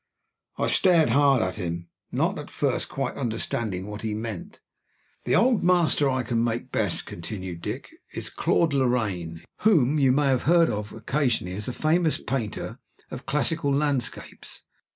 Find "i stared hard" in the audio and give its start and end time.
0.57-1.43